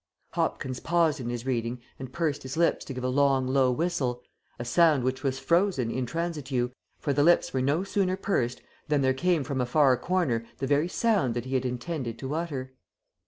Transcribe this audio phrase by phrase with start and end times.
[0.31, 4.23] Hopkins paused in his reading and pursed his lips to give a long, low whistle,
[4.57, 9.01] a sound which was frozen in transitu, for the lips were no sooner pursed than
[9.01, 12.73] there came from a far corner the very sound that he had intended to utter.